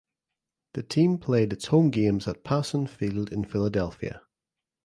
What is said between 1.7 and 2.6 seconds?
games at